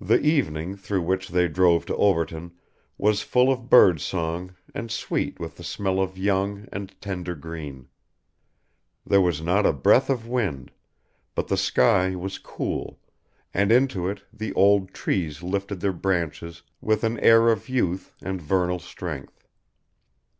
The 0.00 0.20
evening 0.20 0.76
through 0.76 1.02
which 1.02 1.30
they 1.30 1.48
drove 1.48 1.84
to 1.86 1.96
Overton 1.96 2.52
was 2.96 3.22
full 3.22 3.50
of 3.50 3.68
birdsong 3.68 4.54
and 4.76 4.92
sweet 4.92 5.40
with 5.40 5.56
the 5.56 5.64
smell 5.64 5.98
of 5.98 6.16
young 6.16 6.68
and 6.70 6.94
tender 7.00 7.34
green. 7.34 7.88
There 9.04 9.20
was 9.20 9.42
not 9.42 9.66
a 9.66 9.72
breath 9.72 10.08
of 10.08 10.28
wind, 10.28 10.70
but 11.34 11.48
the 11.48 11.56
sky 11.56 12.14
was 12.14 12.38
cool, 12.38 13.00
and 13.52 13.72
into 13.72 14.08
it 14.08 14.22
the 14.32 14.52
old 14.52 14.94
trees 14.94 15.42
lifted 15.42 15.80
their 15.80 15.92
branches 15.92 16.62
with 16.80 17.02
an 17.02 17.18
air 17.18 17.48
of 17.48 17.68
youth 17.68 18.12
and 18.22 18.40
vernal 18.40 18.78
strength. 18.78 19.48